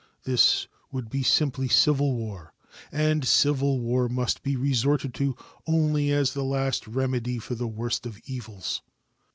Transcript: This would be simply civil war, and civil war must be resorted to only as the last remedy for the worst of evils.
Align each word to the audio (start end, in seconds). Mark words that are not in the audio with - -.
This 0.23 0.65
would 0.91 1.11
be 1.11 1.21
simply 1.21 1.67
civil 1.67 2.15
war, 2.15 2.55
and 2.91 3.23
civil 3.23 3.79
war 3.79 4.09
must 4.09 4.41
be 4.41 4.55
resorted 4.55 5.13
to 5.13 5.37
only 5.67 6.11
as 6.11 6.33
the 6.33 6.43
last 6.43 6.87
remedy 6.87 7.37
for 7.37 7.53
the 7.53 7.67
worst 7.67 8.07
of 8.07 8.17
evils. 8.25 8.81